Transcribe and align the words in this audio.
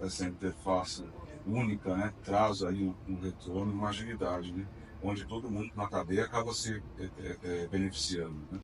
essa 0.00 0.26
interface 0.26 1.04
única, 1.46 1.96
né, 1.96 2.12
traz 2.24 2.62
aí 2.62 2.82
um, 2.82 2.94
um 3.08 3.20
retorno, 3.20 3.72
uma 3.72 3.88
agilidade, 3.88 4.52
né, 4.52 4.66
onde 5.02 5.26
todo 5.26 5.50
mundo 5.50 5.70
na 5.74 5.88
cadeia 5.88 6.24
acaba 6.24 6.52
se 6.52 6.82
é, 6.98 7.04
é, 7.04 7.64
é 7.64 7.66
beneficiando. 7.68 8.36
Né. 8.50 8.60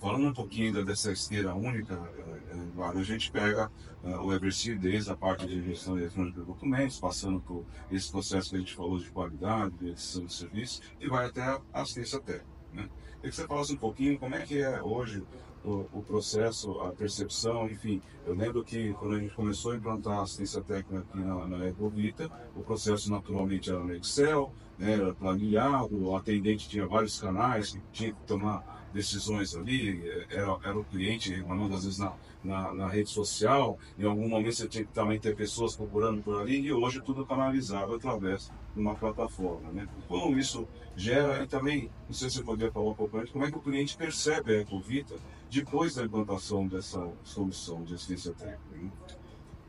Falando 0.00 0.26
um 0.26 0.32
pouquinho 0.34 0.84
dessa 0.84 1.12
esteira 1.12 1.54
única, 1.54 1.94
é, 1.94 2.82
a 2.82 3.02
gente 3.04 3.30
pega 3.30 3.70
o 4.02 4.32
Everseed 4.32 4.76
desde 4.76 5.12
a 5.12 5.16
parte 5.16 5.46
de 5.46 5.62
gestão 5.62 5.96
eletrônica 5.96 6.40
de 6.40 6.46
documentos, 6.46 6.98
passando 6.98 7.40
por 7.40 7.64
esse 7.88 8.10
processo 8.10 8.50
que 8.50 8.56
a 8.56 8.58
gente 8.58 8.74
falou 8.74 8.98
de 8.98 9.08
qualidade, 9.10 9.76
de 9.76 9.90
edição 9.90 10.26
de 10.26 10.34
serviço, 10.34 10.82
e 10.98 11.06
vai 11.06 11.26
até 11.26 11.42
a 11.42 11.62
assistência 11.72 12.18
técnica. 12.18 12.51
Né? 12.72 12.88
Queria 13.16 13.30
que 13.30 13.36
você 13.36 13.46
falasse 13.46 13.72
um 13.72 13.76
pouquinho 13.76 14.18
como 14.18 14.34
é 14.34 14.40
que 14.40 14.60
é 14.60 14.82
hoje 14.82 15.22
o, 15.64 15.86
o, 15.92 16.02
processo, 16.02 16.80
a 16.80 16.90
percepção, 16.90 17.66
enfim. 17.66 18.00
Eu 18.26 18.34
lembro 18.34 18.64
que 18.64 18.92
quando 18.94 19.14
a 19.14 19.18
gente 19.18 19.34
começou 19.34 19.72
a 19.72 19.76
implantar 19.76 20.18
a 20.18 20.22
assistência 20.22 20.60
técnica 20.62 21.04
aqui 21.08 21.18
na, 21.18 21.46
na 21.46 21.68
Ecovita, 21.68 22.30
o 22.56 22.60
processo 22.62 23.10
naturalmente 23.10 23.70
era 23.70 23.80
no 23.80 23.94
Excel, 23.94 24.52
né, 24.78 24.94
era 24.94 25.14
planilhado, 25.14 26.08
o 26.08 26.16
atendente 26.16 26.68
tinha 26.68 26.86
vários 26.86 27.20
canais 27.20 27.72
que 27.72 27.80
tinha 27.92 28.12
que 28.12 28.20
tomar 28.26 28.82
decisões 28.92 29.54
ali, 29.54 30.02
era, 30.30 30.58
era 30.64 30.78
o 30.78 30.84
cliente 30.84 31.32
reclamando 31.32 31.74
às 31.74 31.84
vezes 31.84 31.98
na, 31.98 32.12
na, 32.44 32.74
na, 32.74 32.88
rede 32.88 33.08
social, 33.08 33.78
em 33.98 34.04
algum 34.04 34.28
momento 34.28 34.54
você 34.54 34.68
tinha 34.68 34.84
que 34.84 34.92
também 34.92 35.18
ter 35.18 35.34
pessoas 35.34 35.74
procurando 35.74 36.22
por 36.22 36.40
ali, 36.40 36.60
e 36.60 36.72
hoje 36.72 37.00
tudo 37.00 37.24
canalizado 37.24 37.94
através 37.94 38.52
de 38.74 38.80
uma 38.80 38.94
plataforma. 38.94 39.70
Né? 39.72 39.88
Como 40.08 40.38
isso 40.38 40.68
gera, 40.96 41.42
e 41.42 41.46
também, 41.46 41.90
não 42.06 42.14
sei 42.14 42.28
se 42.28 42.36
você 42.36 42.42
poderia 42.42 42.72
falar 42.72 42.90
um 42.90 42.94
pouco 42.94 43.16
antes, 43.16 43.32
como 43.32 43.44
é 43.44 43.50
que 43.50 43.56
o 43.56 43.62
cliente 43.62 43.96
percebe 43.96 44.56
a 44.56 44.60
Ecovita 44.60 45.14
depois 45.52 45.94
da 45.94 46.04
implantação 46.04 46.66
dessa 46.66 47.12
solução 47.22 47.84
de 47.84 47.94
assistência 47.94 48.32
técnica? 48.32 48.58
Né? 48.74 48.90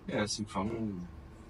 É, 0.07 0.19
assim, 0.21 0.45
falando 0.45 0.97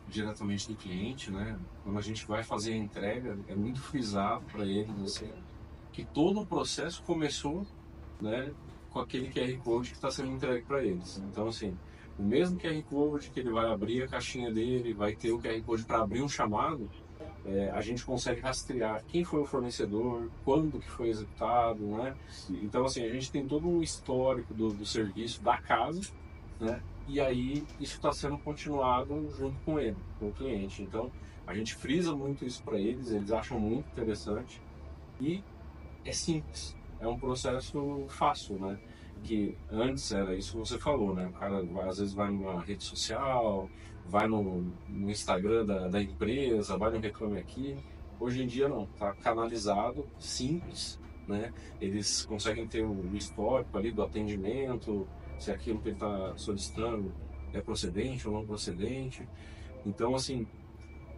diretamente 0.09 0.67
do 0.67 0.75
cliente, 0.75 1.29
né? 1.29 1.57
Quando 1.83 1.99
a 1.99 2.01
gente 2.01 2.25
vai 2.25 2.43
fazer 2.43 2.73
a 2.73 2.77
entrega, 2.77 3.37
é 3.47 3.55
muito 3.55 3.79
frisado 3.79 4.43
para 4.51 4.65
ele, 4.65 4.91
assim, 5.03 5.31
que 5.91 6.03
todo 6.03 6.41
o 6.41 6.45
processo 6.45 7.03
começou 7.03 7.65
né, 8.19 8.51
com 8.89 8.99
aquele 8.99 9.29
QR 9.29 9.55
Code 9.63 9.89
que 9.89 9.95
está 9.95 10.09
sendo 10.09 10.31
entregue 10.31 10.65
para 10.65 10.83
eles. 10.83 11.21
Então, 11.29 11.47
assim, 11.47 11.77
o 12.17 12.23
mesmo 12.23 12.59
QR 12.59 12.81
Code 12.83 13.29
que 13.29 13.39
ele 13.39 13.51
vai 13.51 13.71
abrir 13.71 14.01
a 14.01 14.07
caixinha 14.07 14.51
dele, 14.51 14.93
vai 14.93 15.15
ter 15.15 15.31
o 15.31 15.39
QR 15.39 15.61
Code 15.61 15.83
para 15.83 16.01
abrir 16.01 16.23
um 16.23 16.29
chamado, 16.29 16.89
é, 17.45 17.69
a 17.71 17.81
gente 17.81 18.05
consegue 18.05 18.39
rastrear 18.39 19.03
quem 19.07 19.23
foi 19.23 19.41
o 19.41 19.45
fornecedor, 19.45 20.29
quando 20.45 20.79
que 20.79 20.89
foi 20.89 21.09
executado, 21.09 21.81
né? 21.85 22.15
Então, 22.49 22.85
assim, 22.85 23.03
a 23.03 23.09
gente 23.09 23.31
tem 23.31 23.45
todo 23.45 23.67
um 23.67 23.81
histórico 23.81 24.53
do, 24.53 24.69
do 24.69 24.85
serviço 24.85 25.43
da 25.43 25.57
casa, 25.57 26.01
né? 26.59 26.81
E 27.07 27.19
aí 27.19 27.65
isso 27.79 27.95
está 27.97 28.13
sendo 28.13 28.37
continuado 28.37 29.29
junto 29.37 29.59
com 29.65 29.77
ele, 29.77 29.97
com 30.19 30.29
o 30.29 30.31
cliente. 30.31 30.81
Então, 30.81 31.11
a 31.45 31.53
gente 31.53 31.75
frisa 31.75 32.15
muito 32.15 32.45
isso 32.45 32.63
para 32.63 32.79
eles, 32.79 33.11
eles 33.11 33.31
acham 33.31 33.59
muito 33.59 33.87
interessante. 33.89 34.61
E 35.19 35.43
é 36.05 36.13
simples, 36.13 36.75
é 37.01 37.07
um 37.07 37.19
processo 37.19 38.05
fácil, 38.07 38.57
né? 38.57 38.79
Que 39.21 39.57
antes 39.69 40.11
era 40.11 40.33
isso 40.33 40.53
que 40.53 40.57
você 40.59 40.79
falou, 40.79 41.13
né? 41.13 41.27
O 41.27 41.33
cara 41.33 41.59
às 41.89 41.97
vezes 41.97 42.13
vai 42.13 42.31
numa 42.31 42.61
rede 42.61 42.83
social, 42.83 43.69
vai 44.07 44.27
no, 44.27 44.63
no 44.87 45.09
Instagram 45.09 45.65
da, 45.65 45.87
da, 45.87 46.01
empresa, 46.01 46.77
vai 46.77 46.91
no 46.91 46.99
Reclame 46.99 47.39
Aqui. 47.39 47.77
Hoje 48.19 48.43
em 48.43 48.47
dia 48.47 48.67
não, 48.67 48.85
tá 48.85 49.13
canalizado, 49.13 50.05
simples, 50.19 50.99
né? 51.27 51.53
Eles 51.81 52.25
conseguem 52.25 52.67
ter 52.67 52.83
o 52.83 53.15
histórico 53.15 53.77
ali 53.77 53.91
do 53.91 54.03
atendimento, 54.03 55.07
se 55.39 55.51
aquilo 55.51 55.79
que 55.79 55.89
ele 55.89 55.95
está 55.95 56.33
solicitando 56.37 57.11
é 57.53 57.61
procedente 57.61 58.27
ou 58.27 58.33
não 58.33 58.45
procedente. 58.45 59.27
Então, 59.85 60.15
assim, 60.15 60.47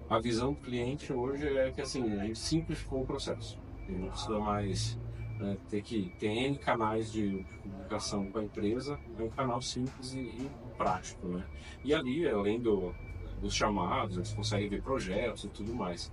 a 0.10 0.20
visão 0.20 0.54
do 0.54 0.60
cliente 0.60 1.12
hoje 1.12 1.48
é 1.48 1.72
que 1.72 1.82
assim, 1.82 2.12
a 2.14 2.26
gente 2.26 2.40
simplificou 2.40 3.02
o 3.02 3.06
processo. 3.06 3.60
Ele 3.88 4.00
não 4.00 4.10
precisa 4.10 4.40
mais 4.40 4.98
né, 5.40 5.58
ter 5.70 5.82
que 5.82 6.14
ter 6.20 6.28
N 6.28 6.58
canais 6.58 7.12
de 7.12 7.46
comunicação 7.62 8.26
com 8.32 8.40
a 8.40 8.44
empresa, 8.44 9.00
é 9.20 9.24
um 9.24 9.30
canal 9.30 9.62
simples 9.62 10.14
e, 10.14 10.20
e 10.20 10.50
prático. 10.78 11.28
Né? 11.28 11.44
E 11.84 11.94
ali, 11.94 12.28
além 12.28 12.60
do, 12.60 12.94
dos 13.42 13.54
chamados, 13.54 14.18
eles 14.18 14.34
conseguem 14.34 14.70
ver 14.70 14.82
projetos 14.82 15.44
e 15.44 15.50
tudo 15.50 15.74
mais. 15.74 16.12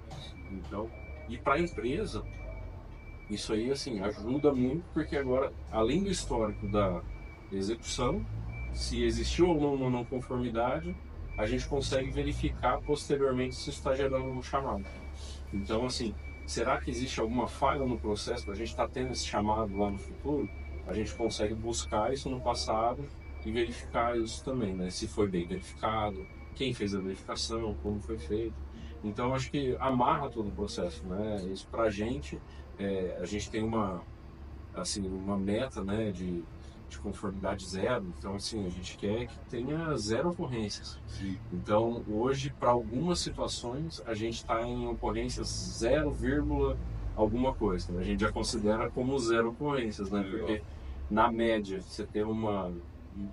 Então, 0.50 0.90
e 1.28 1.38
para 1.38 1.54
a 1.54 1.60
empresa, 1.60 2.22
isso 3.30 3.52
aí 3.52 3.70
assim 3.70 4.00
ajuda 4.00 4.52
muito 4.52 4.84
porque 4.92 5.16
agora, 5.16 5.52
além 5.70 6.02
do 6.02 6.10
histórico 6.10 6.68
da 6.68 7.00
execução, 7.50 8.24
se 8.74 9.02
existiu 9.02 9.48
ou 9.48 9.60
não 9.60 9.74
uma 9.74 9.90
não 9.90 10.04
conformidade, 10.04 10.94
a 11.36 11.46
gente 11.46 11.66
consegue 11.66 12.10
verificar 12.10 12.80
posteriormente 12.80 13.54
se 13.54 13.70
está 13.70 13.94
gerando 13.94 14.26
um 14.26 14.42
chamado. 14.42 14.84
Então, 15.52 15.86
assim, 15.86 16.14
será 16.46 16.80
que 16.80 16.90
existe 16.90 17.20
alguma 17.20 17.46
falha 17.46 17.84
no 17.84 17.98
processo 17.98 18.44
para 18.44 18.54
a 18.54 18.56
gente 18.56 18.68
estar 18.68 18.86
tá 18.86 18.92
tendo 18.92 19.12
esse 19.12 19.26
chamado 19.26 19.76
lá 19.76 19.90
no 19.90 19.98
futuro? 19.98 20.48
A 20.86 20.92
gente 20.92 21.14
consegue 21.14 21.54
buscar 21.54 22.12
isso 22.12 22.28
no 22.28 22.40
passado 22.40 23.04
e 23.44 23.50
verificar 23.50 24.16
isso 24.18 24.44
também, 24.44 24.74
né? 24.74 24.90
Se 24.90 25.06
foi 25.06 25.28
bem 25.28 25.46
verificado, 25.46 26.26
quem 26.54 26.74
fez 26.74 26.94
a 26.94 27.00
verificação, 27.00 27.74
como 27.82 28.00
foi 28.00 28.18
feito. 28.18 28.54
Então 29.02 29.34
acho 29.34 29.50
que 29.50 29.76
amarra 29.80 30.28
todo 30.28 30.48
o 30.48 30.52
processo, 30.52 31.04
né? 31.06 31.44
Isso 31.52 31.66
para 31.70 31.84
a 31.84 31.90
gente, 31.90 32.40
é, 32.78 33.18
a 33.20 33.24
gente 33.24 33.50
tem 33.50 33.62
uma 33.62 34.02
assim 34.74 35.06
uma 35.06 35.36
meta, 35.36 35.82
né? 35.82 36.10
De 36.10 36.44
de 36.92 36.98
conformidade 36.98 37.66
zero. 37.66 38.06
Então, 38.18 38.34
assim, 38.34 38.66
a 38.66 38.70
gente 38.70 38.96
quer 38.96 39.26
que 39.26 39.38
tenha 39.50 39.96
zero 39.96 40.30
ocorrências. 40.30 40.98
Sim. 41.06 41.38
Então, 41.52 42.04
hoje, 42.08 42.54
para 42.58 42.70
algumas 42.70 43.18
situações, 43.18 44.02
a 44.06 44.14
gente 44.14 44.36
está 44.36 44.62
em 44.62 44.86
ocorrências 44.86 45.48
0, 45.78 46.76
alguma 47.16 47.52
coisa. 47.52 47.92
Né? 47.92 48.00
A 48.00 48.04
gente 48.04 48.20
já 48.20 48.32
considera 48.32 48.90
como 48.90 49.18
zero 49.18 49.50
ocorrências, 49.50 50.10
né? 50.10 50.22
Porque, 50.22 50.62
na 51.10 51.30
média, 51.30 51.80
você 51.80 52.06
tem 52.06 52.22
uma, 52.22 52.72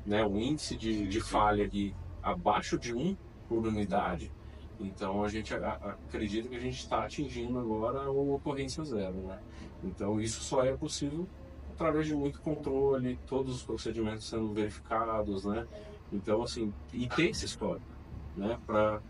né, 0.05 0.25
um 0.25 0.37
índice 0.39 0.75
de, 0.75 1.07
de 1.07 1.21
falha 1.21 1.67
de 1.67 1.93
abaixo 2.21 2.77
de 2.77 2.93
1 2.93 3.15
por 3.47 3.65
unidade, 3.65 4.31
então 4.79 5.23
a 5.23 5.27
gente 5.27 5.53
acredita 5.53 6.47
que 6.47 6.55
a 6.55 6.59
gente 6.59 6.77
está 6.77 7.03
atingindo 7.03 7.59
agora 7.59 8.03
a 8.03 8.09
ocorrência 8.09 8.83
zero, 8.83 9.15
né? 9.27 9.39
Então 9.83 10.21
isso 10.21 10.41
só 10.41 10.63
é 10.63 10.75
possível 10.75 11.27
através 11.79 12.07
de 12.07 12.13
muito 12.13 12.41
controle, 12.41 13.17
todos 13.25 13.55
os 13.55 13.63
procedimentos 13.63 14.27
sendo 14.27 14.53
verificados, 14.53 15.45
né? 15.45 15.65
Então, 16.11 16.43
assim, 16.43 16.73
e 16.93 17.07
tem 17.07 17.29
esse 17.29 17.45
histórico, 17.45 17.87
né? 18.35 18.59
Para 18.67 19.01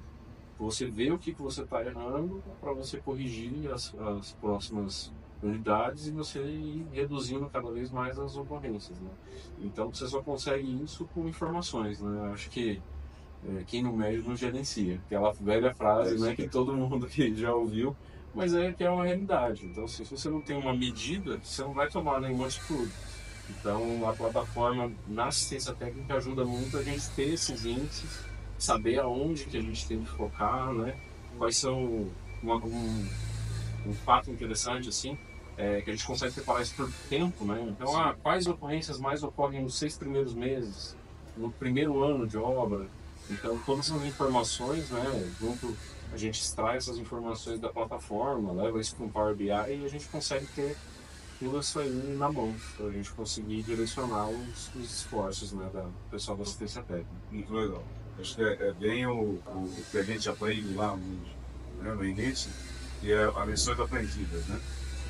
você 0.60 0.86
ver 0.86 1.12
o 1.12 1.18
que, 1.18 1.34
que 1.34 1.42
você 1.42 1.64
está 1.64 1.84
errando, 1.84 2.44
para 2.62 2.72
você 2.72 2.98
corrigir 2.98 3.72
as, 3.72 3.96
as 4.00 4.34
próximas 4.34 5.12
unidades 5.42 6.08
e 6.08 6.12
você 6.12 6.40
ir 6.44 6.86
reduzindo 6.92 7.50
cada 7.50 7.72
vez 7.72 7.90
mais 7.90 8.20
as 8.20 8.38
ocorrências, 8.38 9.00
né? 9.00 9.10
Então, 9.62 9.92
você 9.92 10.08
só 10.08 10.22
consegue 10.22 10.84
isso 10.84 11.10
com 11.14 11.28
informações, 11.28 12.00
né? 12.00 12.32
Acho 12.32 12.52
que 12.52 12.80
é, 13.48 13.64
quem 13.66 13.82
não 13.82 13.94
mede 13.94 14.28
não 14.28 14.36
gerencia. 14.36 15.02
Aquela 15.08 15.32
velha 15.34 15.74
frase, 15.74 16.20
né, 16.20 16.36
que 16.36 16.48
todo 16.48 16.76
mundo 16.76 17.08
que 17.08 17.34
já 17.34 17.52
ouviu, 17.52 17.96
mas 18.34 18.54
é 18.54 18.72
que 18.72 18.84
é 18.84 18.90
uma 18.90 19.06
realidade. 19.06 19.66
Então, 19.66 19.86
assim, 19.86 20.06
se 20.06 20.12
você 20.12 20.30
não 20.30 20.42
tem 20.42 20.58
uma 20.58 20.74
medida, 20.74 21.40
você 21.44 21.62
não 21.62 21.74
vai 21.74 21.90
tomar 21.90 22.22
nenhuma 22.22 22.48
atitude. 22.48 22.92
Então, 23.50 24.08
a 24.08 24.14
plataforma 24.14 24.92
na 25.08 25.28
assistência 25.28 25.74
técnica 25.74 26.16
ajuda 26.16 26.46
muito 26.46 26.78
a 26.78 26.84
gente 26.84 27.10
ter 27.12 27.34
esses 27.34 27.66
índices, 27.66 28.20
saber 28.58 29.00
aonde 29.00 29.46
que 29.46 29.58
a 29.58 29.62
gente 29.62 29.88
tem 29.88 30.04
que 30.04 30.10
focar, 30.12 30.72
né? 30.74 30.96
Quais 31.38 31.58
são 31.58 32.10
uma, 32.44 32.56
um, 32.56 33.08
um 33.88 33.94
fato 33.94 34.30
interessante 34.30 34.90
assim, 34.90 35.18
é, 35.58 35.82
que 35.82 35.90
a 35.90 35.94
gente 35.94 36.06
consegue 36.06 36.34
preparar 36.34 36.62
isso 36.62 36.76
por 36.76 36.92
tempo, 37.10 37.44
né? 37.44 37.66
Então, 37.68 37.98
ah, 37.98 38.16
quais 38.22 38.46
ocorrências 38.48 39.00
mais 39.00 39.24
ocorrem 39.24 39.64
nos 39.64 39.78
seis 39.78 39.98
primeiros 39.98 40.34
meses, 40.34 40.96
no 41.36 41.52
primeiro 41.52 42.04
ano 42.04 42.28
de 42.28 42.38
obra? 42.38 42.88
Então, 43.30 43.58
todas 43.66 43.90
essas 43.90 44.04
informações, 44.06 44.90
né, 44.90 45.34
junto 45.40 45.76
a 46.12 46.18
gente 46.18 46.42
extrai 46.42 46.78
essas 46.78 46.98
informações 46.98 47.60
da 47.60 47.70
plataforma, 47.70 48.52
leva 48.52 48.80
isso 48.80 48.96
para 48.96 49.06
um 49.06 49.10
Power 49.10 49.36
BI 49.36 49.48
e 49.48 49.86
a 49.86 49.88
gente 49.88 50.08
consegue 50.08 50.46
ter 50.48 50.76
tudo 51.40 51.60
isso 51.60 51.80
aí 51.80 51.90
na 52.18 52.32
mão, 52.32 52.54
para 52.76 52.88
a 52.88 52.92
gente 52.92 53.12
conseguir 53.12 53.64
direcionar 53.64 54.28
os, 54.30 54.76
os 54.76 54.98
esforços 54.98 55.54
né, 55.54 55.70
da 55.74 55.86
pessoal 56.12 56.36
da 56.36 56.44
assistência 56.44 56.82
técnica. 56.82 57.10
Muito 57.32 57.54
legal. 57.54 57.84
Acho 58.20 58.36
que 58.36 58.44
é, 58.44 58.68
é 58.68 58.74
bem 58.74 59.08
o, 59.08 59.36
o, 59.46 59.84
que 59.90 59.98
a 59.98 60.04
gente 60.04 60.28
aprende 60.28 60.74
lá 60.74 60.98
no, 60.98 61.84
né, 61.84 61.94
no 61.94 62.04
início, 62.04 62.52
que 63.00 63.12
é 63.14 63.24
a 63.24 63.46
lições 63.46 63.80
aprendidas, 63.80 64.46
né? 64.48 64.60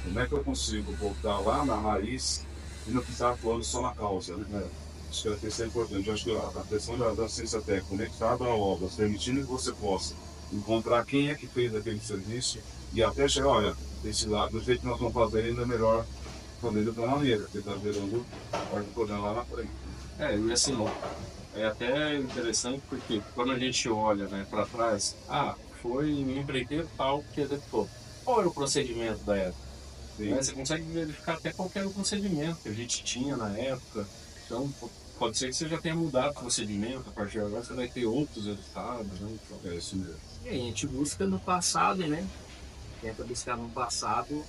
Como 0.03 0.19
é 0.19 0.27
que 0.27 0.33
eu 0.33 0.43
consigo 0.43 0.91
voltar 0.93 1.39
lá 1.39 1.65
na 1.65 1.75
raiz 1.75 2.45
e 2.87 2.91
não 2.91 3.01
ficar 3.01 3.31
atuando 3.31 3.63
só 3.63 3.81
na 3.81 3.93
causa, 3.95 4.37
né? 4.37 4.69
Acho 5.09 5.35
que 5.37 5.61
é 5.61 5.65
importante. 5.65 6.11
Acho 6.11 6.23
que 6.25 6.37
a 6.37 6.63
questão 6.69 6.97
da, 6.97 7.11
da 7.13 7.25
assistência 7.25 7.59
técnica 7.61 7.87
conectada 7.89 8.45
à 8.45 8.49
obra, 8.49 8.87
permitindo 8.95 9.41
que 9.41 9.47
você 9.47 9.71
possa 9.71 10.13
encontrar 10.51 11.05
quem 11.05 11.29
é 11.29 11.35
que 11.35 11.47
fez 11.47 11.75
aquele 11.75 11.99
serviço 11.99 12.59
e 12.93 13.03
até 13.03 13.27
chegar, 13.27 13.49
olha, 13.49 13.75
desse 14.03 14.27
lado, 14.27 14.51
do 14.51 14.63
jeito 14.63 14.81
que 14.81 14.87
nós 14.87 14.99
vamos 14.99 15.13
fazer 15.13 15.45
ainda 15.45 15.61
é 15.61 15.65
melhor 15.65 16.05
poder 16.59 16.83
do 16.83 16.93
canaleiro, 16.93 17.47
que 17.49 17.59
está 17.59 17.75
gerando 17.77 18.25
do 18.25 18.93
problema 18.93 19.31
lá 19.31 19.33
na 19.35 19.45
frente. 19.45 19.71
É, 20.17 20.37
e 20.37 20.51
assim, 20.51 20.75
é 21.55 21.65
até 21.65 22.17
interessante 22.17 22.81
porque 22.89 23.21
quando 23.33 23.51
a 23.51 23.59
gente 23.59 23.87
olha 23.89 24.27
né, 24.27 24.45
para 24.49 24.65
trás, 24.65 25.15
ah, 25.29 25.55
foi 25.81 26.11
um 26.11 26.37
empreiteiro 26.39 26.87
tal 26.97 27.23
que 27.33 27.41
executou. 27.41 27.89
Qual 28.25 28.39
era 28.39 28.49
o 28.49 28.53
procedimento 28.53 29.23
da 29.23 29.37
época? 29.37 29.69
Né, 30.19 30.35
Você 30.35 30.51
consegue 30.51 30.83
verificar 30.83 31.33
até 31.35 31.53
qual 31.53 31.71
era 31.73 31.87
o 31.87 31.93
procedimento 31.93 32.61
que 32.61 32.69
a 32.69 32.73
gente 32.73 33.03
tinha 33.03 33.37
na 33.37 33.57
época. 33.57 34.05
Então, 34.45 34.73
pode 35.19 35.37
ser 35.37 35.49
que 35.49 35.53
você 35.53 35.67
já 35.67 35.77
tenha 35.77 35.95
mudado 35.95 36.31
o 36.31 36.33
procedimento, 36.33 37.09
a 37.09 37.11
partir 37.11 37.33
de 37.33 37.39
agora 37.39 37.63
você 37.63 37.73
vai 37.73 37.87
ter 37.87 38.05
outros 38.05 38.45
resultados. 38.45 39.19
Né? 39.19 39.37
Então, 39.45 39.71
É 39.71 39.75
isso 39.75 39.97
mesmo. 39.97 40.15
E 40.45 40.49
a 40.49 40.53
gente 40.53 40.87
busca 40.87 41.27
no 41.27 41.39
passado, 41.39 42.07
né? 42.07 42.25
Tenta 43.01 43.23
buscar 43.23 43.57
no 43.57 43.69
passado 43.69 44.43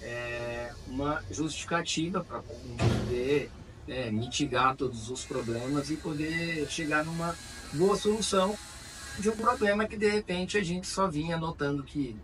é, 0.00 0.72
uma 0.86 1.22
justificativa 1.30 2.24
para 2.24 2.40
poder 2.40 3.50
é, 3.88 4.10
mitigar 4.10 4.76
todos 4.76 5.10
os 5.10 5.24
problemas 5.24 5.90
e 5.90 5.96
poder 5.96 6.68
chegar 6.70 7.04
numa 7.04 7.36
boa 7.72 7.96
solução 7.96 8.56
de 9.18 9.28
um 9.28 9.36
problema 9.36 9.86
que 9.86 9.96
de 9.96 10.08
repente 10.08 10.56
a 10.56 10.62
gente 10.62 10.86
só 10.86 11.08
vinha 11.08 11.36
notando 11.36 11.82
que 11.82 12.16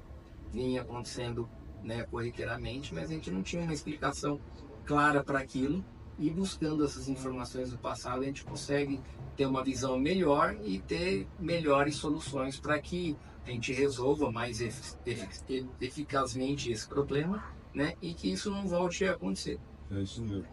vinha 0.52 0.82
acontecendo 0.82 1.48
né, 1.82 2.04
corriqueiramente, 2.04 2.94
mas 2.94 3.10
a 3.10 3.14
gente 3.14 3.30
não 3.30 3.42
tinha 3.42 3.62
uma 3.62 3.72
explicação 3.72 4.40
clara 4.84 5.22
para 5.22 5.38
aquilo. 5.38 5.84
E 6.18 6.30
buscando 6.30 6.84
essas 6.84 7.08
informações 7.08 7.70
do 7.70 7.78
passado, 7.78 8.22
a 8.22 8.24
gente 8.24 8.44
consegue 8.44 9.00
ter 9.36 9.46
uma 9.46 9.62
visão 9.62 9.98
melhor 9.98 10.56
e 10.64 10.80
ter 10.80 11.28
melhores 11.38 11.94
soluções 11.96 12.58
para 12.58 12.78
que 12.80 13.16
a 13.46 13.50
gente 13.50 13.72
resolva 13.72 14.30
mais 14.30 14.60
efi- 14.60 14.96
efi- 15.06 15.66
eficazmente 15.80 16.70
esse 16.72 16.86
problema, 16.88 17.42
né? 17.72 17.94
E 18.02 18.14
que 18.14 18.30
isso 18.32 18.50
não 18.50 18.66
volte 18.66 19.04
a 19.04 19.12
acontecer. 19.12 19.58
É 19.90 20.00
isso 20.00 20.20
mesmo. 20.22 20.44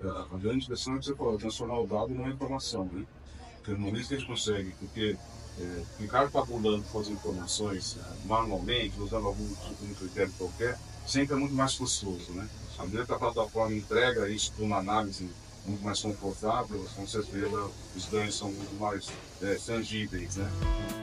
É, 0.00 0.08
A 0.08 0.36
grande 0.36 0.66
questão 0.66 0.96
é 0.96 0.98
que 0.98 1.04
você 1.06 1.14
falou, 1.14 1.38
transformar 1.38 1.78
o 1.80 1.86
dado 1.86 2.08
numa 2.08 2.28
informação, 2.28 2.84
né? 2.92 3.06
Porque 3.56 3.70
no 3.72 3.78
momento 3.78 4.08
que 4.08 4.14
a 4.14 4.18
gente 4.18 4.26
consegue, 4.26 4.72
porque 4.80 5.16
é, 5.60 5.82
ficar 5.98 6.28
tabulando 6.30 6.82
com 6.90 6.98
as 6.98 7.08
informações 7.08 7.96
é, 7.96 8.26
manualmente, 8.26 8.98
usando 9.00 9.28
algum 9.28 9.46
tipo 9.54 9.86
de 9.86 9.94
critério 9.94 10.32
qualquer, 10.36 10.76
sempre 11.06 11.34
é 11.34 11.38
muito 11.38 11.54
mais 11.54 11.74
custoso, 11.74 12.32
né? 12.32 12.48
À 12.78 12.84
medida 12.84 13.04
que 13.04 13.12
a 13.12 13.18
plataforma 13.18 13.74
entrega 13.74 14.28
isso 14.28 14.52
para 14.52 14.64
uma 14.64 14.78
análise 14.78 15.28
muito 15.66 15.82
mais 15.84 16.00
confortável, 16.00 16.84
com 16.96 17.06
certeza 17.06 17.70
os 17.94 18.06
ganhos 18.06 18.36
são 18.36 18.50
muito 18.50 18.74
mais 18.80 19.08
é, 19.42 19.54
tangíveis, 19.54 20.36
né? 20.36 21.01